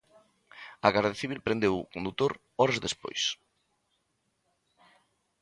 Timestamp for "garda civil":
0.95-1.43